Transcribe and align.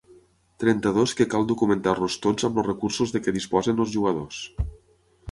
Trenta-dos 0.61 1.11
que 1.17 1.25
cal 1.33 1.43
documentar-los 1.51 2.15
tots 2.23 2.47
amb 2.49 2.57
els 2.61 2.69
recursos 2.69 3.13
de 3.17 3.21
què 3.25 3.35
disposen 3.35 3.83
els 3.85 3.93
jugadors. 3.97 4.41